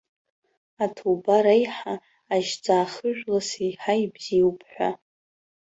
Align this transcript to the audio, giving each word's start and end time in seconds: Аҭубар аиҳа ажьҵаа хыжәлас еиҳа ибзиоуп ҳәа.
Аҭубар 0.83 1.45
аиҳа 1.53 1.95
ажьҵаа 2.33 2.85
хыжәлас 2.91 3.49
еиҳа 3.65 3.93
ибзиоуп 4.03 4.59
ҳәа. 4.71 4.89